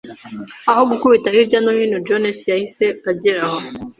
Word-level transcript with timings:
Aho 0.71 0.81
gukubita 0.91 1.27
hirya 1.35 1.59
no 1.63 1.71
hino, 1.77 1.97
Jones 2.07 2.39
yahise 2.51 2.85
agera 3.09 3.41
aho. 3.47 3.57